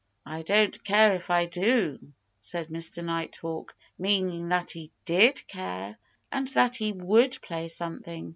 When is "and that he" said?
6.31-6.91